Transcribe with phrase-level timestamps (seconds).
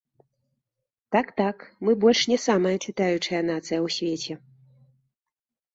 [1.13, 4.33] Так-так, мы больш не самая чытаючая нацыя ў свеце.